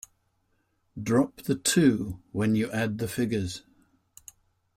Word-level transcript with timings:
Drop 0.99 1.43
the 1.43 1.53
two 1.53 2.23
when 2.31 2.55
you 2.55 2.71
add 2.71 2.97
the 2.97 3.07
figures. 3.07 3.61